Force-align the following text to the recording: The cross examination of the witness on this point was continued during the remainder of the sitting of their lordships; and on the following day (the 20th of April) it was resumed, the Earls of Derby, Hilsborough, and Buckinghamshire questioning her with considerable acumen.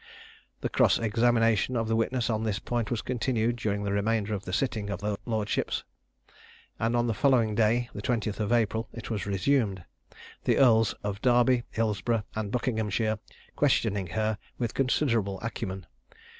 The 0.61 0.69
cross 0.69 0.97
examination 0.97 1.75
of 1.75 1.87
the 1.87 1.95
witness 1.95 2.27
on 2.31 2.41
this 2.41 2.57
point 2.57 2.89
was 2.89 3.03
continued 3.03 3.57
during 3.57 3.83
the 3.83 3.91
remainder 3.91 4.33
of 4.33 4.45
the 4.45 4.51
sitting 4.51 4.89
of 4.89 4.99
their 5.01 5.15
lordships; 5.27 5.83
and 6.79 6.95
on 6.95 7.05
the 7.05 7.13
following 7.13 7.53
day 7.53 7.87
(the 7.93 8.01
20th 8.01 8.39
of 8.39 8.51
April) 8.51 8.89
it 8.93 9.11
was 9.11 9.27
resumed, 9.27 9.83
the 10.45 10.57
Earls 10.57 10.93
of 11.03 11.21
Derby, 11.21 11.65
Hilsborough, 11.69 12.23
and 12.33 12.51
Buckinghamshire 12.51 13.19
questioning 13.55 14.07
her 14.07 14.39
with 14.57 14.73
considerable 14.73 15.39
acumen. 15.41 15.85